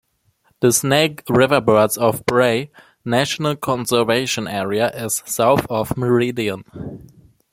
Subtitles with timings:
[0.61, 2.71] The Snake River Birds of Prey
[3.05, 6.63] National Conservation Area is south of Meridian.